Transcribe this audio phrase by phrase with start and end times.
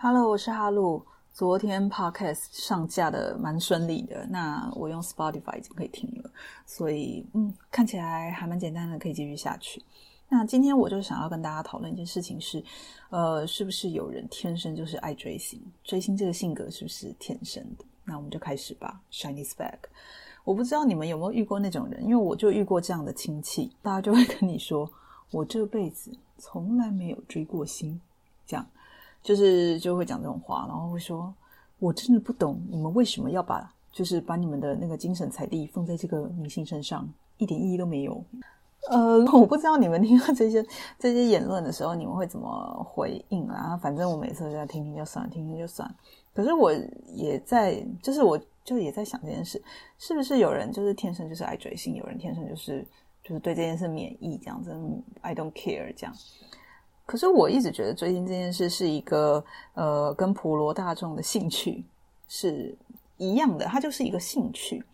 [0.00, 1.04] Hello，我是哈鲁。
[1.32, 6.30] 昨天 Podcast 上架的蛮顺利的，那我用 Spotify 已经可以听了，
[6.64, 9.82] 所以嗯，看起来还蛮简单的，可以继续下去。
[10.28, 12.62] 那今天我就想要跟大家讨论一件事情是，
[13.10, 15.60] 呃，是不是有人天生就是爱追星？
[15.82, 17.84] 追星这个性格是不是天生的？
[18.04, 19.00] 那我们就开始吧。
[19.10, 19.78] shinesebag
[20.44, 24.88] 我不知道你们有没有遇过那种人，因为我就遇过这样的亲戚，大家就会跟你说，
[25.32, 28.00] 我这辈子从来没有追过星，
[28.46, 28.64] 这样。
[29.28, 31.30] 就是就会讲这种话，然后会说
[31.78, 37.06] ：“我真的不懂你们为什么要把就是把你们的那个精神财力放在这个明星身上，
[37.36, 38.24] 一点意义都没有。”
[38.88, 40.64] 呃， 我不知道你们听到这些
[40.98, 43.76] 这些言论的时候，你们会怎么回应啊？
[43.76, 45.94] 反正我每次都在听听就算了，听听就算。
[46.32, 46.72] 可是我
[47.12, 49.62] 也在，就是我就也在想这件事，
[49.98, 52.82] 是不是有人就是天生就是爱追星，有人天生就是
[53.22, 54.74] 就是对这件事免疫这样子
[55.20, 56.14] ，I don't care 这样。
[57.08, 61.82] 可是我一直觉得追星这件事是一个呃，跟普罗大众的兴趣
[62.28, 62.76] 是
[63.16, 64.84] 一样的，它就是一个兴趣。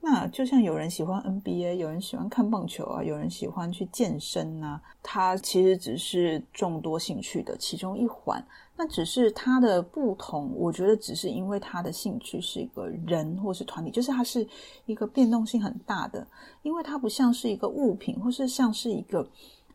[0.00, 8.40] 那就像有人喜欢 NBA，有人喜欢看棒球啊，有人喜欢去健身啊，它其实只是众多兴趣的其中一环。
[8.76, 14.46] 那只是它的不同，我觉得只是因为他的兴趣是一个人或是团体，就是它是
[14.86, 16.24] 一个变动性很大的，
[16.62, 19.26] 因为它不像是一个物品，或是像是一个。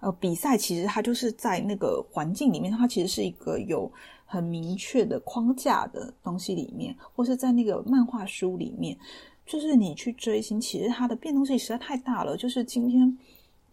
[0.02, 3.92] 呃，比赛其实它就是在那个环境里面，它其实是一个有
[4.25, 8.97] 很明确的框架的东西里面，或是在那个漫画书里面，
[9.45, 12.38] 就是你去追星，其实它的变动性实在太大了。
[12.38, 13.17] 就是今天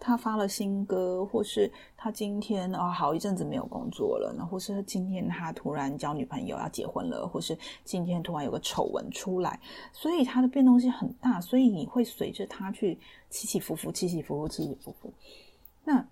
[0.00, 9.60] 他发了新歌，或是他今天啊好一阵子没有工作了，那或是今天他突然交女朋友要结婚了，或是今天突然有个丑闻出来，
[9.92, 12.98] 所以它的变动性很大，所以你会随着他去
[13.30, 15.12] 起起伏伏，起起伏伏，起起伏伏，
[15.84, 16.04] 那。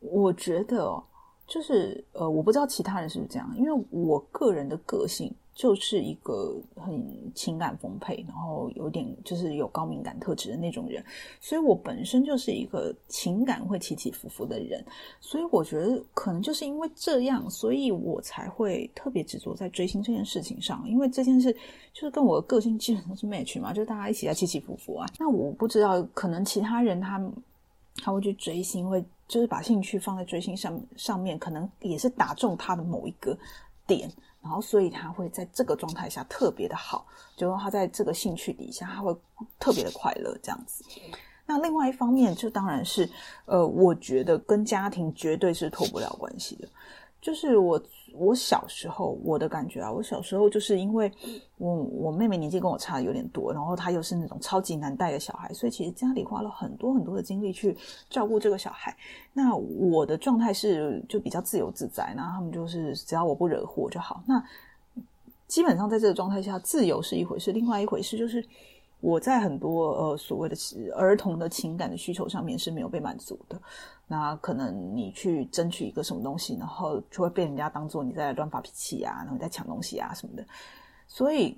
[0.00, 1.02] 我觉得，
[1.46, 11.04] 就是呃，我不知道其他人是不是这样，因为我个人的个性就是一个很情感丰沛，然后有点就是有高敏感特质的那种人，
[11.38, 14.82] 所以我本身就是一个情感会起起伏伏的人，
[15.20, 21.52] 所以我觉得可能就是因为这样，所以我才会特别执着在追星这件事情上，因为这件事
[21.92, 25.06] 就是跟我的个性基本上是 match 嘛，就大家一起在起起伏伏啊。
[25.18, 27.20] 那我不知道，可能其他人他
[27.96, 29.04] 他会去追星会。
[29.30, 33.38] 就是把兴趣放在追星上上面，可能也是打中他的某一个
[33.86, 34.10] 点，
[34.42, 39.16] 然后所以他会在这个状态下特别的好，就是他在这个兴趣底下他会
[39.60, 40.84] 特别的快乐这样子。
[41.46, 43.08] 那另外一方面，就当然是
[43.44, 46.68] 呃，我觉得跟家庭绝对是脱不了关系的，
[47.20, 47.82] 就是我。
[48.12, 51.10] 我小时候，我的感觉啊，我小时候就是因为
[51.58, 57.74] 我我妹妹年纪跟我差的有点多，然后她又是那种超级难带的小孩，所以其实家里花了很多很多的精力去
[58.10, 58.94] 照顾这个小孩。
[59.32, 64.20] 那我的状态是就比较自由自在，然后他们就是只要我不惹祸就好。
[64.26, 64.44] 那
[65.46, 68.44] 基本上在这个状态下，自由是一回事，另外一回事就是。
[69.02, 70.54] 我在很多呃所谓的
[70.94, 73.58] 儿童的情感的需求上面是没有被满足的，
[74.12, 80.44] 那可能你去争取一个什么东西，然后就会被人家当做你在乱发脾气啊，然后在抢东西啊什么的。
[81.06, 81.56] 所以，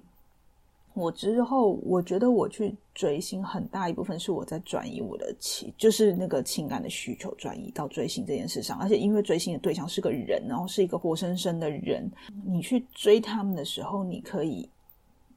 [0.93, 12.11] 我之后我觉得我去追星很大一部分是我在转移我的情，就是那个情感的需求转移到追星这件事上，而且因为追星的对象是个人，然后是一个活生生的人，
[12.45, 14.69] 你去追他们的时候，你可以。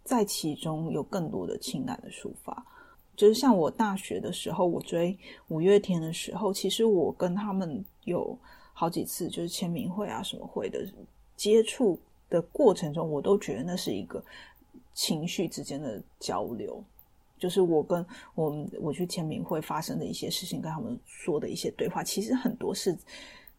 [0.07, 2.63] 在其中有更多的情感的抒发，
[3.15, 5.17] 就是像我大学的时候，我追
[5.47, 8.37] 五月天的时候，其实我跟他们有
[8.73, 10.85] 好几次就是签名会啊什么会的
[11.35, 11.99] 接触
[12.29, 14.23] 的过程中，我都觉得那是一个
[14.93, 16.83] 情绪之间的交流，
[17.37, 18.05] 就是我跟
[18.35, 22.97] 我我去签名会发生的一些事情，跟他们说的一些对话，其实很多是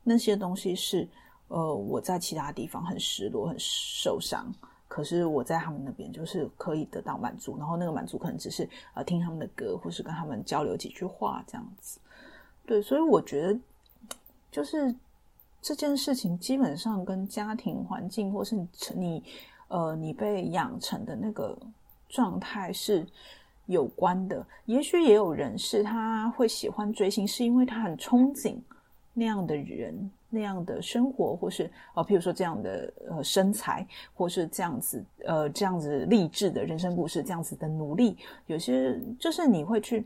[0.02, 1.08] 那些东西是
[1.48, 4.52] 呃我在其他地方很失落、很受伤。
[4.88, 11.98] 可是我在他们那边就是可以得到满足，然后那个满足可能只是呃听他们的歌，或是跟他们交流几句话这样子。
[12.64, 13.58] 对，所以我觉得
[14.50, 14.94] 就是
[15.60, 18.56] 这件事情基本上跟家庭环境，或是
[18.94, 19.22] 你
[19.68, 21.59] 呃你被养成的那个
[22.09, 23.04] 状态是
[23.66, 24.47] 有关的。
[24.66, 28.56] 也许也有人是他会喜欢追星，是因为他很憧憬
[29.16, 30.10] 那样的人。
[30.28, 40.04] 那样的生活，或是呃，譬如说这样的呃身材，或是这样子呃这样子励志的人生故事，这样子的努力，有些就是你会去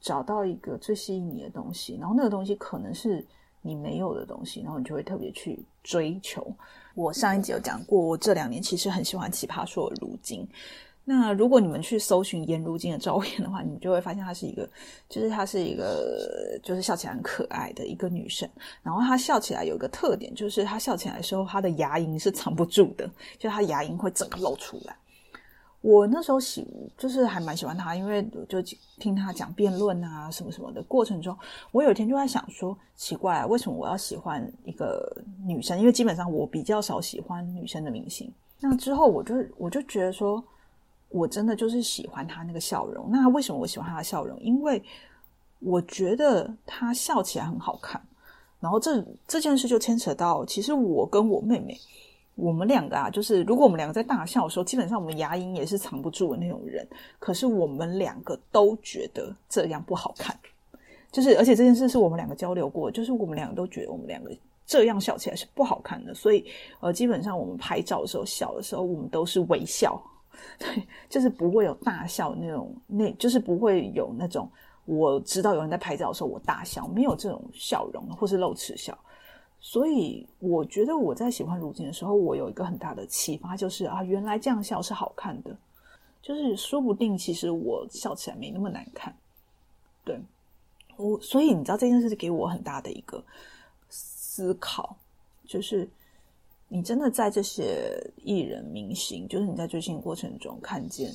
[0.00, 3.26] 找到一个最吸引你的东西，然后那个东西可能是
[3.60, 6.46] 你没有的东西，然后你就会特别去追求。
[6.94, 10.48] 我上一集有讲过，我这两年其实很喜欢奇葩说如今。
[11.10, 14.68] 那如果你们去搜寻颜如晶的照片的话，你们就会发现她是一个，
[15.08, 18.46] 就是她是一个，就是笑起来很可爱的一个女生。
[18.82, 24.94] 然后她笑起来有一个特点，就是她笑起来的时候，她的牙龈是藏不住的，就她牙龈会整个露出来。
[25.80, 26.66] 我那时候喜
[26.98, 28.60] 就是还蛮喜欢她，因为就
[28.98, 31.34] 听她讲辩论啊什么什么的过程中，
[31.72, 35.10] 我有一天就在想说，奇怪，为什么我要喜欢一个
[35.42, 35.80] 女生？
[35.80, 38.30] 因为基本上我比较少喜欢女生的明星。
[38.60, 40.44] 那之后我就我就觉得说。
[41.10, 43.08] 我真的就是喜欢他那个笑容。
[43.10, 44.38] 那为什么我喜欢他的笑容？
[44.40, 44.82] 因为
[45.60, 48.00] 我觉得他笑起来很好看。
[48.60, 51.78] 然后这这件事就牵扯到，其实我跟我妹妹，
[52.34, 56.86] 我们两个啊，就是如果我们两个在大笑的时候，基本上我们牙龈也是藏不住的那种人。
[57.18, 60.36] 可是我们两个都觉得这样不好看。
[61.10, 64.30] 就是而且这件事是我们两个交流过，就是我们两个都觉得我们两个
[64.66, 66.12] 这样笑起来是不好看的。
[66.12, 66.44] 所以
[66.80, 70.00] 呃，基本上我们拍照的时候笑的时候，我们都是微笑。
[70.58, 74.50] 对，就是不会有大笑那种，那就是不会有那种。
[74.84, 78.96] 我知道有人在拍照的时候我大笑，没有这种笑容，或是露齿笑。
[79.60, 85.54] 所以我觉得我在喜欢如今的时候，我有一个很大的启发，就是啊，原来这样笑是好看的。
[86.22, 89.14] 就是说不定其实我笑起来没那么难看。
[90.04, 90.18] 对
[90.96, 93.22] 我，所以你知道这件事给我很大的一个
[93.88, 94.96] 思考，
[95.44, 95.88] 就是。
[96.70, 101.10] 你真的在这些艺人明星，就是你在追星过程中看见，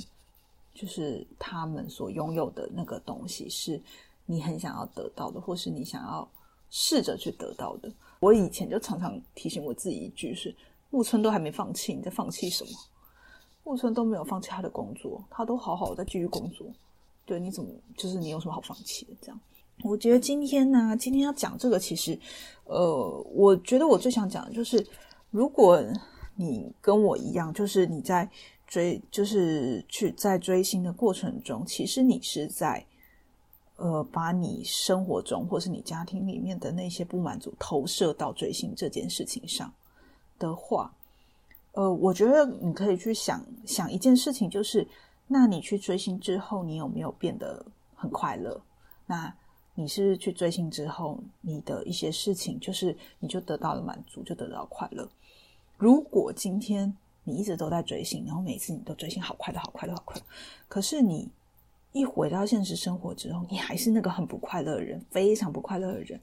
[0.74, 3.80] 就是他们所拥有的那个东西，是
[4.26, 6.28] 你很想要得到的，或是你想要
[6.72, 7.92] 试着去得到的。
[8.20, 10.56] 我以前就常常提醒我自己一句：是
[10.90, 12.72] 木村都还没放弃，你在放弃什么？
[13.64, 16.66] 木村都没有放弃他的工作，他都好好在继续工作。
[17.26, 19.12] 对，你怎么就是你有什么好放弃的？
[19.22, 19.40] 这样，
[19.84, 22.20] 我觉得今天呢，今天要讲这个，其实，
[22.64, 24.84] 呃，我觉得我最想讲的就是。
[25.34, 25.84] 如果
[26.36, 28.30] 你跟我一样，就是你在
[28.68, 32.86] 追，就是去在追星的过程中，其实你是在
[33.78, 39.74] 呃把你生活中或是你家庭里面的那些不满足投射到追星这件事情上
[40.38, 40.94] 的话，
[41.72, 44.88] 呃，我觉得你可以去想想一件事情，就是
[45.26, 47.66] 那你去追星之后，你有没有变得
[47.96, 48.62] 很快乐？
[49.08, 49.36] 那
[49.74, 55.10] 你是去追星之后，你的一些事情，就是你就得到了满足，就得到快乐。
[55.78, 56.94] 如果今天
[57.24, 60.24] 你一直都在追星，然后每次你都追星好快乐、好快乐、好快乐，
[60.68, 61.30] 可是你
[61.92, 66.20] 一回到现实生活之后，你还是那个很不快乐的人，非常不快乐的人。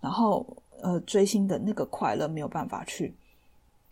[0.00, 0.46] 然后，
[0.80, 3.12] 呃，追星的那个快乐没有办法去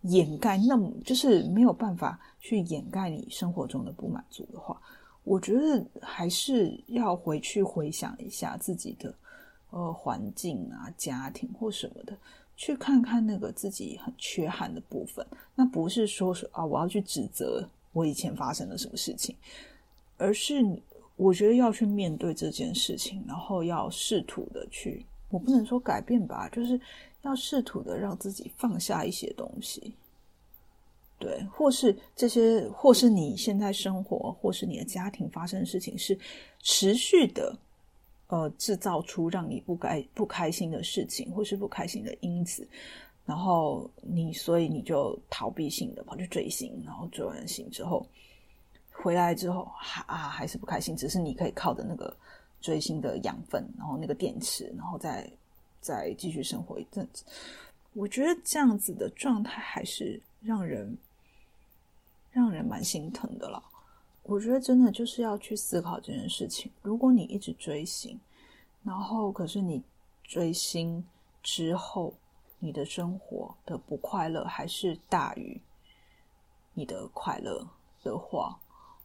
[0.02, 4.80] 掩盖，那么就是没有办法去掩盖你生活中的不满足的话，
[5.24, 9.14] 我觉得还是要回去回想一下自己的
[9.70, 12.16] 呃环境啊、家庭或什么的。
[12.58, 15.24] 去看看那个自己很缺憾的部分，
[15.54, 19.34] 那不是说是啊，我要去指责我以前发生了什么事情，
[20.16, 20.56] 而是
[21.14, 26.78] 我觉得要去面对这件事情，然后要试图的去，我不能说改变吧，就是
[27.22, 29.94] 要试图的让自己放下一些东西，
[31.16, 36.18] 对，或是这些，或是你现在生活，或是你的家庭发生的事情是
[36.60, 37.56] 持续的。
[38.28, 42.68] 呃，制造出让你不该不开心的事情，或是不开心的因子，
[43.24, 48.06] 然后你，所以你就逃避性的跑去追星，然后追完星之后，
[48.92, 52.14] 回来之后还啊还是不开心，只是你可以靠着那个
[52.60, 55.26] 追星的养分，然后那个电池，然后再
[55.80, 57.24] 再继续生活一阵子。
[57.94, 60.94] 我觉得这样子的状态还是让人
[62.30, 63.62] 让人蛮心疼的了。
[64.28, 66.70] 我觉得真的就是要去思考这件事情。
[66.82, 68.20] 如果你一直追星，
[68.84, 69.82] 然后可是你
[70.22, 71.02] 追星
[71.42, 72.12] 之后，
[72.58, 75.58] 你的生活的不快乐还是大于
[76.74, 77.66] 你的快乐
[78.02, 78.60] 的话，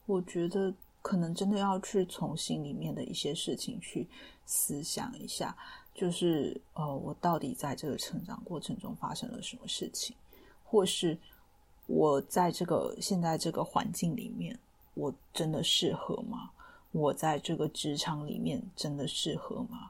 [0.07, 4.05] 我觉得可能真的要去从心里面的一些事情去
[4.45, 5.55] 思想一下，
[5.95, 10.13] 就是呃，我到底在这个成长过程中发生了什么事情，
[10.65, 11.17] 或是
[11.87, 14.59] 我在这个现在这个环境里面。
[14.93, 16.49] 我真的适合吗？
[16.91, 19.89] 我在这个职场里面真的适合吗？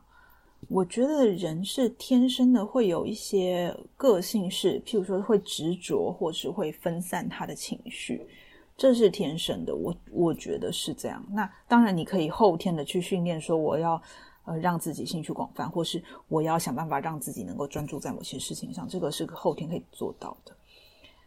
[0.70, 8.26] 我觉得人是天生的会有一些个性，是譬如说会执着，或是会分散他的情绪，
[8.78, 9.76] 这是天生的。
[9.76, 11.22] 我我觉得是这样。
[11.30, 14.02] 那当然，你可以后天的去训练，说我要
[14.46, 20.54] 呃让自己兴趣广泛，或是我要想办法让自己能够专注在某些事情上，这个是后天可以做到的。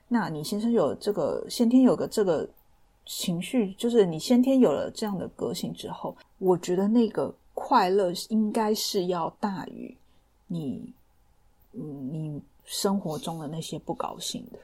[0.09, 2.49] 那你先生有这个先天有个这个。
[3.06, 9.96] 情绪就是你先天有了这样的个性之后，我觉得那个快乐应该是要大于
[10.48, 10.92] 你，
[11.72, 14.58] 嗯，你生活中的那些不高兴的。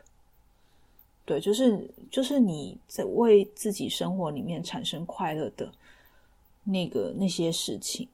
[1.25, 5.73] 对，就是就是你在为自己生活里面产生快乐的
[6.65, 8.09] 那个那些事情，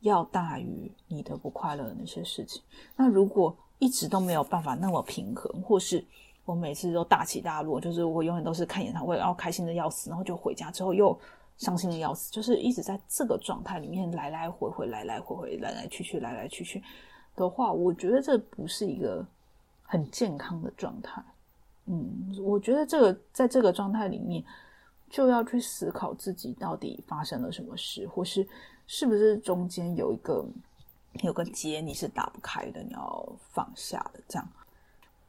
[0.00, 2.62] 要大于你的不快乐的那些事情。
[2.96, 6.02] 那如果一直都没有办法那么平衡，或是
[6.46, 11.18] 我每次都大起大落，就是我永远都是看演唱会，然后开心的要死，然后就回家之后又
[11.58, 16.82] 伤心的要死，就是一直在这个状态里面来来回回，来来回回，来来去去，来来去去
[17.34, 19.26] 的话，我觉得这不是一个
[19.82, 21.22] 很健康的状态。
[21.86, 24.42] 嗯，我觉得这个在这个状态里面，
[25.10, 28.46] 就要去思考自己到底发生了什么事，或是
[28.86, 30.44] 是不是中间有一个
[31.22, 34.20] 有个结你是打不开的，你要放下的。
[34.28, 34.48] 这样，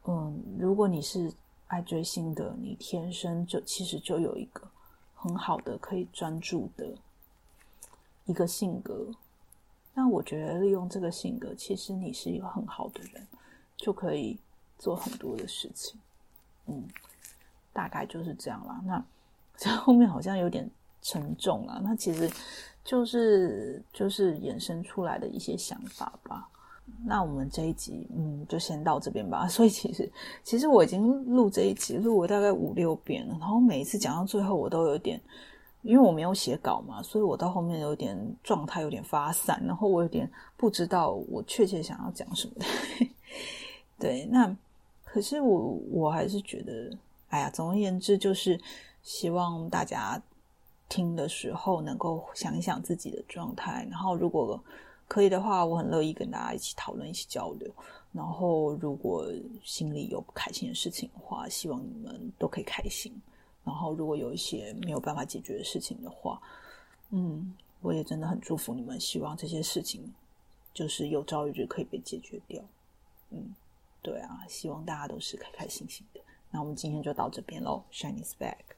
[0.08, 1.32] 嗯，如果你是
[1.68, 4.66] 爱追星的，你天生就其实就有一个
[5.14, 6.96] 很好的可以专注的
[8.26, 9.06] 一个性格。
[9.94, 13.28] 那我觉得利用这个性格，其实你是一个很好的人，
[13.76, 14.40] 就可以
[14.80, 16.00] 做很多的事情。
[16.68, 16.88] 嗯，
[17.74, 18.80] 大概就是这样啦。
[18.86, 19.04] 那
[19.58, 20.70] 这后面好像有点
[21.02, 21.82] 沉重啊。
[21.84, 22.32] 那其实
[22.84, 26.48] 就是就是衍生出来的一些想法吧。
[27.06, 29.48] 那我们这一集，嗯，就先到这边吧。
[29.48, 30.12] 所以其实
[30.44, 33.38] 其实我已经录这一集录了大概五六遍了。
[33.40, 35.22] 然后每一次讲到最后，我都有点，
[35.82, 42.54] 因为我没有写稿嘛，所以我到后面有点状态有点发散，然后我有点不知道我确切想要讲什么。
[44.00, 44.56] 对，那。
[45.10, 46.96] 可是我我还是觉得，
[47.30, 48.60] 哎呀，总而言之，就是
[49.02, 50.22] 希望大家
[50.90, 54.62] 听的时候能够想一想自己的状态，然后如果
[55.08, 57.72] 可以的话，我很乐意跟大家一起讨论、一起交流。
[58.12, 59.28] 然后如果
[59.64, 63.14] 心里有不开心的事情的话，希望你们都可以开心。
[63.64, 66.42] 然后如果有一些没有办法解决的事情的话，
[67.12, 70.14] 嗯，我也真的很祝福你们，希望这些事情
[70.74, 72.64] 就是有朝一日可以被解决掉。
[73.32, 73.56] 嗯。
[74.00, 76.22] 对啊，希望大家都是开开心心的。
[76.50, 78.77] 那我们今天就到这边喽，Shiny is back。